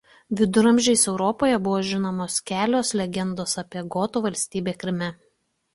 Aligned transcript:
Viduramžiais 0.37 1.03
Europoje 1.11 1.59
buvo 1.67 1.83
žinomos 1.91 2.39
kelios 2.53 2.95
legendos 3.03 3.55
apie 3.65 3.87
gotų 3.99 4.27
valstybę 4.29 4.77
Kryme. 4.85 5.15